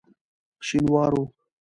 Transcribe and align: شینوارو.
شینوارو. 0.67 1.23